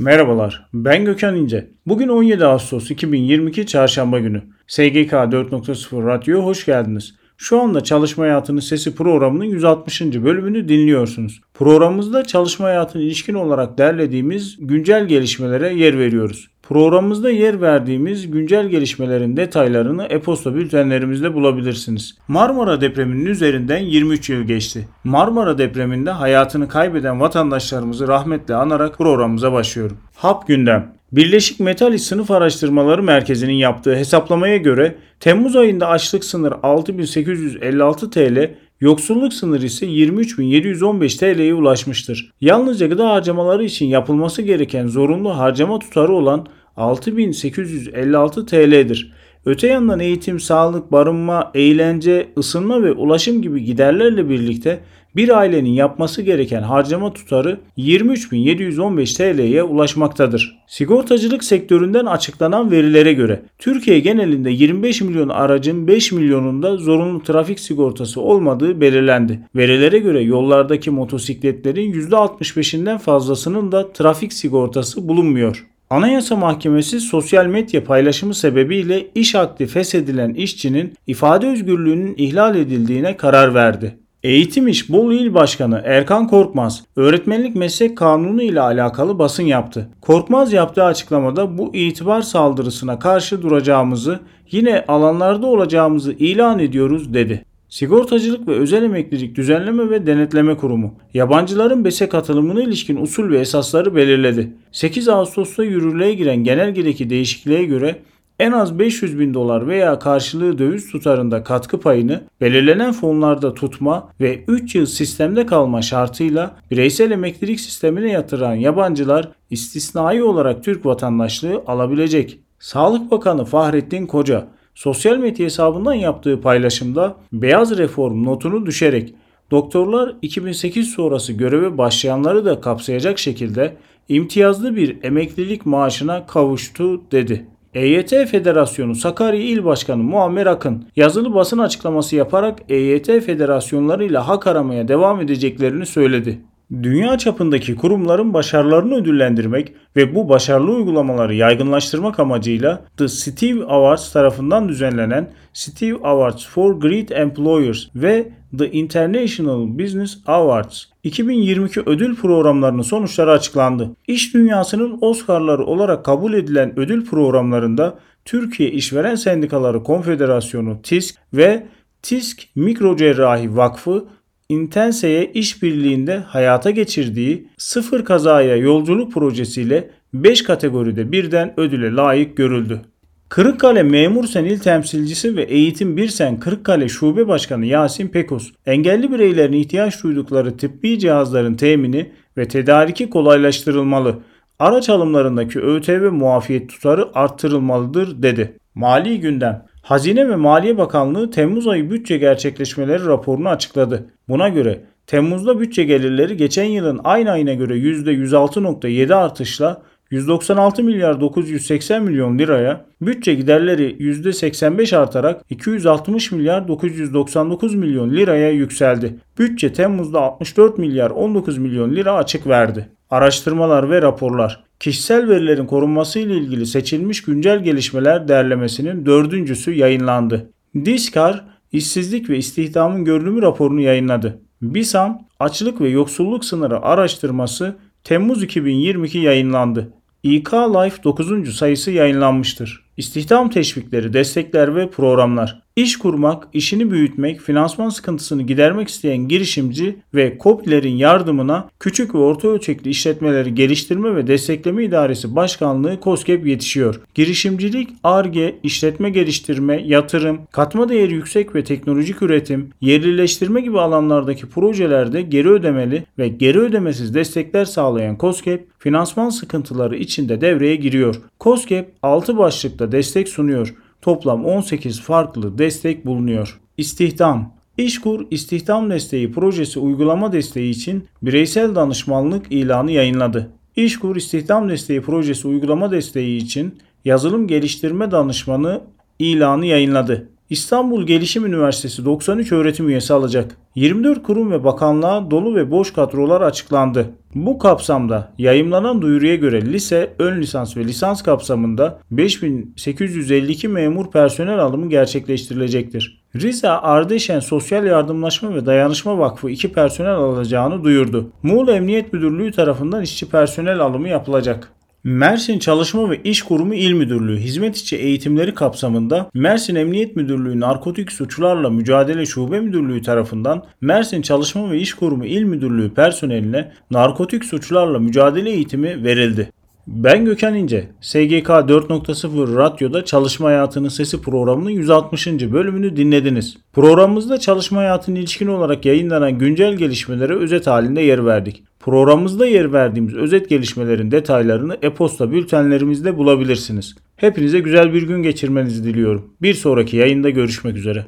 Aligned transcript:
Merhabalar, 0.00 0.68
ben 0.72 1.04
Gökhan 1.04 1.36
İnce. 1.36 1.70
Bugün 1.86 2.08
17 2.08 2.44
Ağustos 2.44 2.90
2022 2.90 3.66
Çarşamba 3.66 4.18
günü. 4.18 4.42
SGK 4.66 5.12
4.0 5.12 6.06
Radyo'ya 6.06 6.44
hoş 6.44 6.66
geldiniz. 6.66 7.14
Şu 7.36 7.60
anda 7.60 7.84
Çalışma 7.84 8.24
Hayatının 8.24 8.60
Sesi 8.60 8.94
programının 8.94 9.44
160. 9.44 10.00
bölümünü 10.00 10.68
dinliyorsunuz. 10.68 11.40
Programımızda 11.54 12.24
çalışma 12.24 12.66
hayatına 12.66 13.02
ilişkin 13.02 13.34
olarak 13.34 13.78
derlediğimiz 13.78 14.56
güncel 14.60 15.08
gelişmelere 15.08 15.74
yer 15.74 15.98
veriyoruz. 15.98 16.48
Programımızda 16.68 17.30
yer 17.30 17.60
verdiğimiz 17.60 18.30
güncel 18.30 18.68
gelişmelerin 18.68 19.36
detaylarını 19.36 20.04
e-posta 20.04 20.54
bültenlerimizde 20.54 21.34
bulabilirsiniz. 21.34 22.14
Marmara 22.28 22.80
depreminin 22.80 23.26
üzerinden 23.26 23.78
23 23.78 24.30
yıl 24.30 24.42
geçti. 24.42 24.88
Marmara 25.04 25.58
depreminde 25.58 26.10
hayatını 26.10 26.68
kaybeden 26.68 27.20
vatandaşlarımızı 27.20 28.08
rahmetle 28.08 28.54
anarak 28.54 28.98
programımıza 28.98 29.52
başlıyorum. 29.52 29.96
Hap 30.16 30.48
gündem. 30.48 30.92
Birleşik 31.12 31.60
Metal 31.60 31.98
Sınıf 31.98 32.30
Araştırmaları 32.30 33.02
Merkezi'nin 33.02 33.52
yaptığı 33.52 33.96
hesaplamaya 33.96 34.56
göre 34.56 34.94
Temmuz 35.20 35.56
ayında 35.56 35.88
açlık 35.88 36.24
sınırı 36.24 36.54
6856 36.62 38.10
TL, 38.10 38.50
Yoksulluk 38.80 39.34
sınırı 39.34 39.66
ise 39.66 39.86
23.715 39.86 41.18
TL'ye 41.18 41.54
ulaşmıştır. 41.54 42.32
Yalnızca 42.40 42.86
gıda 42.86 43.10
harcamaları 43.10 43.64
için 43.64 43.86
yapılması 43.86 44.42
gereken 44.42 44.86
zorunlu 44.86 45.38
harcama 45.38 45.78
tutarı 45.78 46.12
olan 46.12 46.46
6.856 46.78 48.46
TL'dir. 48.46 49.12
Öte 49.46 49.66
yandan 49.66 50.00
eğitim, 50.00 50.40
sağlık, 50.40 50.92
barınma, 50.92 51.50
eğlence, 51.54 52.28
ısınma 52.38 52.82
ve 52.82 52.92
ulaşım 52.92 53.42
gibi 53.42 53.64
giderlerle 53.64 54.28
birlikte 54.28 54.80
bir 55.16 55.38
ailenin 55.38 55.70
yapması 55.70 56.22
gereken 56.22 56.62
harcama 56.62 57.12
tutarı 57.12 57.60
23.715 57.78 59.16
TL'ye 59.16 59.62
ulaşmaktadır. 59.62 60.58
Sigortacılık 60.66 61.44
sektöründen 61.44 62.06
açıklanan 62.06 62.70
verilere 62.70 63.12
göre 63.12 63.42
Türkiye 63.58 64.00
genelinde 64.00 64.50
25 64.50 65.00
milyon 65.00 65.28
aracın 65.28 65.86
5 65.88 66.12
milyonunda 66.12 66.76
zorunlu 66.76 67.22
trafik 67.22 67.60
sigortası 67.60 68.20
olmadığı 68.20 68.80
belirlendi. 68.80 69.40
Verilere 69.56 69.98
göre 69.98 70.20
yollardaki 70.20 70.90
motosikletlerin 70.90 71.92
%65'inden 71.92 72.98
fazlasının 72.98 73.72
da 73.72 73.92
trafik 73.92 74.32
sigortası 74.32 75.08
bulunmuyor. 75.08 75.66
Anayasa 75.90 76.36
Mahkemesi 76.36 77.00
sosyal 77.00 77.46
medya 77.46 77.84
paylaşımı 77.84 78.34
sebebiyle 78.34 79.06
iş 79.14 79.34
akdi 79.34 79.66
feshedilen 79.66 80.34
işçinin 80.34 80.94
ifade 81.06 81.46
özgürlüğünün 81.46 82.14
ihlal 82.18 82.56
edildiğine 82.56 83.16
karar 83.16 83.54
verdi. 83.54 83.98
Eğitim 84.22 84.68
İş 84.68 84.92
Bolu 84.92 85.14
İl 85.14 85.34
Başkanı 85.34 85.82
Erkan 85.84 86.28
Korkmaz, 86.28 86.84
öğretmenlik 86.96 87.56
meslek 87.56 87.98
kanunu 87.98 88.42
ile 88.42 88.60
alakalı 88.60 89.18
basın 89.18 89.42
yaptı. 89.42 89.88
Korkmaz 90.00 90.52
yaptığı 90.52 90.84
açıklamada 90.84 91.58
bu 91.58 91.74
itibar 91.74 92.22
saldırısına 92.22 92.98
karşı 92.98 93.42
duracağımızı, 93.42 94.20
yine 94.50 94.84
alanlarda 94.88 95.46
olacağımızı 95.46 96.12
ilan 96.12 96.58
ediyoruz 96.58 97.14
dedi. 97.14 97.44
Sigortacılık 97.68 98.48
ve 98.48 98.52
Özel 98.52 98.82
Emeklilik 98.82 99.36
Düzenleme 99.36 99.90
ve 99.90 100.06
Denetleme 100.06 100.56
Kurumu, 100.56 100.94
yabancıların 101.14 101.84
BES'e 101.84 102.08
katılımına 102.08 102.62
ilişkin 102.62 102.96
usul 102.96 103.30
ve 103.30 103.38
esasları 103.38 103.94
belirledi. 103.96 104.52
8 104.72 105.08
Ağustos'ta 105.08 105.64
yürürlüğe 105.64 106.14
giren 106.14 106.44
genelgedeki 106.44 107.10
değişikliğe 107.10 107.64
göre 107.64 108.02
en 108.38 108.52
az 108.52 108.78
500 108.78 109.18
bin 109.18 109.34
dolar 109.34 109.66
veya 109.66 109.98
karşılığı 109.98 110.58
döviz 110.58 110.90
tutarında 110.90 111.44
katkı 111.44 111.80
payını 111.80 112.20
belirlenen 112.40 112.92
fonlarda 112.92 113.54
tutma 113.54 114.12
ve 114.20 114.44
3 114.48 114.74
yıl 114.74 114.86
sistemde 114.86 115.46
kalma 115.46 115.82
şartıyla 115.82 116.56
bireysel 116.70 117.10
emeklilik 117.10 117.60
sistemine 117.60 118.12
yatıran 118.12 118.54
yabancılar 118.54 119.28
istisnai 119.50 120.22
olarak 120.22 120.64
Türk 120.64 120.86
vatandaşlığı 120.86 121.62
alabilecek. 121.66 122.38
Sağlık 122.58 123.10
Bakanı 123.10 123.44
Fahrettin 123.44 124.06
Koca 124.06 124.46
sosyal 124.78 125.16
medya 125.16 125.46
hesabından 125.46 125.94
yaptığı 125.94 126.40
paylaşımda 126.40 127.16
beyaz 127.32 127.78
reform 127.78 128.24
notunu 128.24 128.66
düşerek 128.66 129.14
doktorlar 129.50 130.14
2008 130.22 130.88
sonrası 130.88 131.32
göreve 131.32 131.78
başlayanları 131.78 132.44
da 132.44 132.60
kapsayacak 132.60 133.18
şekilde 133.18 133.76
imtiyazlı 134.08 134.76
bir 134.76 135.04
emeklilik 135.04 135.66
maaşına 135.66 136.26
kavuştu 136.26 137.10
dedi. 137.12 137.46
EYT 137.74 138.10
Federasyonu 138.10 138.94
Sakarya 138.94 139.40
İl 139.40 139.64
Başkanı 139.64 140.02
Muammer 140.02 140.46
Akın 140.46 140.84
yazılı 140.96 141.34
basın 141.34 141.58
açıklaması 141.58 142.16
yaparak 142.16 142.58
EYT 142.68 143.06
federasyonlarıyla 143.06 144.28
hak 144.28 144.46
aramaya 144.46 144.88
devam 144.88 145.20
edeceklerini 145.20 145.86
söyledi. 145.86 146.38
Dünya 146.72 147.18
çapındaki 147.18 147.76
kurumların 147.76 148.34
başarılarını 148.34 148.94
ödüllendirmek 148.94 149.72
ve 149.96 150.14
bu 150.14 150.28
başarılı 150.28 150.72
uygulamaları 150.72 151.34
yaygınlaştırmak 151.34 152.20
amacıyla 152.20 152.84
The 152.96 153.08
Steve 153.08 153.64
Awards 153.64 154.12
tarafından 154.12 154.68
düzenlenen 154.68 155.30
Steve 155.52 155.94
Awards 155.94 156.46
for 156.46 156.80
Great 156.80 157.12
Employers 157.12 157.86
ve 157.94 158.32
The 158.58 158.70
International 158.70 159.78
Business 159.78 160.18
Awards 160.26 160.84
2022 161.04 161.80
ödül 161.86 162.16
programlarının 162.16 162.82
sonuçları 162.82 163.30
açıklandı. 163.30 163.90
İş 164.06 164.34
dünyasının 164.34 164.98
Oscar'ları 165.00 165.64
olarak 165.64 166.04
kabul 166.04 166.32
edilen 166.32 166.78
ödül 166.78 167.04
programlarında 167.04 167.98
Türkiye 168.24 168.70
İşveren 168.70 169.14
Sendikaları 169.14 169.82
Konfederasyonu 169.82 170.82
TİSK 170.82 171.14
ve 171.34 171.66
TİSK 172.02 172.42
Mikrocerrahi 172.54 173.56
Vakfı 173.56 174.04
Intense'ye 174.48 175.32
işbirliğinde 175.32 176.16
hayata 176.16 176.70
geçirdiği 176.70 177.48
sıfır 177.58 178.04
kazaya 178.04 178.56
yolculuk 178.56 179.12
projesiyle 179.12 179.90
5 180.14 180.42
kategoride 180.42 181.12
birden 181.12 181.60
ödüle 181.60 181.92
layık 181.92 182.36
görüldü. 182.36 182.80
Kırıkkale 183.28 183.82
Memur 183.82 184.24
Sen 184.24 184.44
İl 184.44 184.58
Temsilcisi 184.58 185.36
ve 185.36 185.42
Eğitim 185.42 185.96
Birsen 185.96 186.40
Kırıkkale 186.40 186.88
Şube 186.88 187.28
Başkanı 187.28 187.66
Yasin 187.66 188.08
Pekus, 188.08 188.52
engelli 188.66 189.12
bireylerin 189.12 189.52
ihtiyaç 189.52 190.02
duydukları 190.02 190.56
tıbbi 190.56 190.98
cihazların 190.98 191.54
temini 191.54 192.12
ve 192.36 192.48
tedariki 192.48 193.10
kolaylaştırılmalı, 193.10 194.18
araç 194.58 194.88
alımlarındaki 194.88 195.60
ÖTV 195.60 196.12
muafiyet 196.12 196.68
tutarı 196.68 197.08
arttırılmalıdır 197.14 198.22
dedi. 198.22 198.56
Mali 198.74 199.20
gündem 199.20 199.66
Hazine 199.88 200.28
ve 200.28 200.36
Maliye 200.36 200.78
Bakanlığı 200.78 201.30
Temmuz 201.30 201.66
ayı 201.68 201.90
bütçe 201.90 202.18
gerçekleşmeleri 202.18 203.06
raporunu 203.06 203.48
açıkladı. 203.48 204.04
Buna 204.28 204.48
göre 204.48 204.80
Temmuz'da 205.06 205.60
bütçe 205.60 205.84
gelirleri 205.84 206.36
geçen 206.36 206.64
yılın 206.64 207.00
aynı 207.04 207.30
ayına 207.30 207.54
göre 207.54 207.74
%106.7 207.74 209.14
artışla 209.14 209.82
196 210.10 210.82
milyar 210.82 211.20
980 211.20 212.02
milyon 212.02 212.38
liraya, 212.38 212.84
bütçe 213.00 213.34
giderleri 213.34 213.96
%85 213.98 214.96
artarak 214.96 215.44
260 215.50 216.32
milyar 216.32 216.68
999 216.68 217.74
milyon 217.74 218.10
liraya 218.10 218.50
yükseldi. 218.50 219.14
Bütçe 219.38 219.72
Temmuz'da 219.72 220.20
64 220.20 220.78
milyar 220.78 221.10
19 221.10 221.58
milyon 221.58 221.96
lira 221.96 222.14
açık 222.14 222.46
verdi. 222.46 222.88
Araştırmalar 223.10 223.90
ve 223.90 224.02
raporlar 224.02 224.67
Kişisel 224.80 225.28
verilerin 225.28 225.66
korunması 225.66 226.18
ile 226.18 226.36
ilgili 226.36 226.66
seçilmiş 226.66 227.22
güncel 227.22 227.64
gelişmeler 227.64 228.28
derlemesinin 228.28 229.06
dördüncüsü 229.06 229.72
yayınlandı. 229.72 230.50
Diskar, 230.84 231.44
işsizlik 231.72 232.30
ve 232.30 232.38
istihdamın 232.38 233.04
görünümü 233.04 233.42
raporunu 233.42 233.80
yayınladı. 233.80 234.40
BİSAM, 234.62 235.18
açlık 235.40 235.80
ve 235.80 235.88
yoksulluk 235.88 236.44
sınırı 236.44 236.82
araştırması 236.82 237.76
Temmuz 238.04 238.42
2022 238.42 239.18
yayınlandı. 239.18 239.92
İK 240.22 240.54
Life 240.54 241.04
9. 241.04 241.56
sayısı 241.56 241.90
yayınlanmıştır. 241.90 242.87
İstihdam 242.98 243.50
teşvikleri, 243.50 244.12
destekler 244.12 244.76
ve 244.76 244.90
programlar. 244.90 245.62
İş 245.78 245.98
kurmak, 245.98 246.48
işini 246.52 246.90
büyütmek, 246.90 247.40
finansman 247.40 247.88
sıkıntısını 247.88 248.42
gidermek 248.42 248.88
isteyen 248.88 249.28
girişimci 249.28 249.96
ve 250.14 250.38
KOBİ'lerin 250.38 250.96
yardımına 250.96 251.68
küçük 251.80 252.14
ve 252.14 252.18
orta 252.18 252.48
ölçekli 252.48 252.90
işletmeleri 252.90 253.54
geliştirme 253.54 254.16
ve 254.16 254.26
destekleme 254.26 254.84
idaresi 254.84 255.36
başkanlığı 255.36 256.00
KOSGEB 256.00 256.46
yetişiyor. 256.46 257.00
Girişimcilik, 257.14 257.88
ARGE, 258.04 258.58
işletme 258.62 259.10
geliştirme, 259.10 259.82
yatırım, 259.86 260.40
katma 260.52 260.88
değeri 260.88 261.12
yüksek 261.12 261.54
ve 261.54 261.64
teknolojik 261.64 262.22
üretim, 262.22 262.70
yerlileştirme 262.80 263.60
gibi 263.60 263.80
alanlardaki 263.80 264.46
projelerde 264.46 265.22
geri 265.22 265.48
ödemeli 265.48 266.04
ve 266.18 266.28
geri 266.28 266.58
ödemesiz 266.58 267.14
destekler 267.14 267.64
sağlayan 267.64 268.18
KOSGEB, 268.18 268.60
finansman 268.78 269.30
sıkıntıları 269.30 269.96
içinde 269.96 270.40
devreye 270.40 270.76
giriyor. 270.76 271.20
KOSGEB 271.38 271.84
6 272.02 272.38
başlıkta 272.38 272.87
destek 272.92 273.28
sunuyor. 273.28 273.74
Toplam 274.02 274.44
18 274.44 275.00
farklı 275.00 275.58
destek 275.58 276.06
bulunuyor. 276.06 276.60
İstihdam 276.76 277.58
İşkur 277.78 278.26
İstihdam 278.30 278.90
Desteği 278.90 279.32
Projesi 279.32 279.78
uygulama 279.78 280.32
desteği 280.32 280.70
için 280.70 281.08
bireysel 281.22 281.74
danışmanlık 281.74 282.46
ilanı 282.50 282.90
yayınladı. 282.90 283.50
İşkur 283.76 284.16
İstihdam 284.16 284.68
Desteği 284.68 285.02
Projesi 285.02 285.48
uygulama 285.48 285.90
desteği 285.90 286.38
için 286.38 286.74
yazılım 287.04 287.46
geliştirme 287.46 288.10
danışmanı 288.10 288.80
ilanı 289.18 289.66
yayınladı. 289.66 290.28
İstanbul 290.50 291.06
Gelişim 291.06 291.46
Üniversitesi 291.46 292.04
93 292.04 292.52
öğretim 292.52 292.88
üyesi 292.88 293.14
alacak. 293.14 293.56
24 293.74 294.22
kurum 294.22 294.50
ve 294.50 294.64
bakanlığa 294.64 295.30
dolu 295.30 295.54
ve 295.54 295.70
boş 295.70 295.92
kadrolar 295.92 296.40
açıklandı. 296.40 297.10
Bu 297.34 297.58
kapsamda 297.58 298.32
yayımlanan 298.38 299.02
duyuruya 299.02 299.34
göre 299.34 299.72
lise, 299.72 300.14
ön 300.18 300.40
lisans 300.40 300.76
ve 300.76 300.84
lisans 300.84 301.22
kapsamında 301.22 301.98
5852 302.10 303.68
memur 303.68 304.10
personel 304.10 304.58
alımı 304.58 304.88
gerçekleştirilecektir. 304.88 306.24
Rize 306.36 306.68
Ardeşen 306.68 307.40
Sosyal 307.40 307.86
Yardımlaşma 307.86 308.54
ve 308.54 308.66
Dayanışma 308.66 309.18
Vakfı 309.18 309.50
2 309.50 309.72
personel 309.72 310.14
alacağını 310.14 310.84
duyurdu. 310.84 311.30
Muğla 311.42 311.72
Emniyet 311.72 312.12
Müdürlüğü 312.12 312.52
tarafından 312.52 313.02
işçi 313.02 313.30
personel 313.30 313.80
alımı 313.80 314.08
yapılacak. 314.08 314.72
Mersin 315.08 315.58
Çalışma 315.58 316.10
ve 316.10 316.20
İş 316.24 316.42
Kurumu 316.42 316.74
İl 316.74 316.92
Müdürlüğü 316.92 317.38
hizmet 317.38 317.76
içi 317.76 317.96
eğitimleri 317.96 318.54
kapsamında 318.54 319.30
Mersin 319.34 319.74
Emniyet 319.74 320.16
Müdürlüğü 320.16 320.60
Narkotik 320.60 321.12
Suçlarla 321.12 321.70
Mücadele 321.70 322.26
Şube 322.26 322.60
Müdürlüğü 322.60 323.02
tarafından 323.02 323.64
Mersin 323.80 324.22
Çalışma 324.22 324.70
ve 324.70 324.78
İş 324.78 324.94
Kurumu 324.94 325.24
İl 325.24 325.42
Müdürlüğü 325.42 325.94
personeline 325.94 326.72
narkotik 326.90 327.44
suçlarla 327.44 327.98
mücadele 327.98 328.50
eğitimi 328.50 329.04
verildi. 329.04 329.52
Ben 329.86 330.24
Gökhan 330.24 330.54
İnce. 330.54 330.88
SGK 331.00 331.48
4.0 331.48 332.56
Radyo'da 332.56 333.04
Çalışma 333.04 333.48
Hayatının 333.48 333.88
Sesi 333.88 334.22
programının 334.22 334.70
160. 334.70 335.26
bölümünü 335.26 335.96
dinlediniz. 335.96 336.56
Programımızda 336.72 337.38
çalışma 337.40 337.80
hayatına 337.80 338.18
ilişkin 338.18 338.46
olarak 338.46 338.84
yayınlanan 338.84 339.38
güncel 339.38 339.74
gelişmelere 339.74 340.34
özet 340.34 340.66
halinde 340.66 341.00
yer 341.00 341.26
verdik. 341.26 341.62
Programımızda 341.80 342.46
yer 342.46 342.72
verdiğimiz 342.72 343.14
özet 343.14 343.48
gelişmelerin 343.48 344.10
detaylarını 344.10 344.76
e-posta 344.82 345.32
bültenlerimizde 345.32 346.16
bulabilirsiniz. 346.16 346.94
Hepinize 347.16 347.58
güzel 347.60 347.92
bir 347.92 348.02
gün 348.02 348.22
geçirmenizi 348.22 348.84
diliyorum. 348.84 349.34
Bir 349.42 349.54
sonraki 349.54 349.96
yayında 349.96 350.30
görüşmek 350.30 350.76
üzere. 350.76 351.06